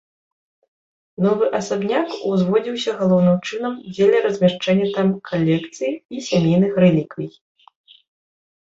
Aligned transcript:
Новы 1.25 1.45
асабняк 1.59 2.07
узводзіўся, 2.31 2.91
галоўным 3.03 3.37
чынам, 3.47 3.73
дзеля 3.93 4.25
размяшчэння 4.27 4.87
там 4.99 5.07
калекцый 5.33 5.91
і 6.15 6.27
сямейных 6.33 6.71
рэліквій. 6.89 7.35